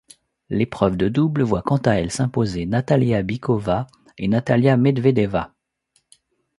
[0.49, 3.85] L'épreuve de double voit quant à elle s'imposer Natalia Bykova
[4.17, 5.53] et Natalia Medvedeva.